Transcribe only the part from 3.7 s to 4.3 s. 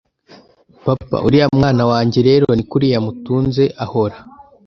ahora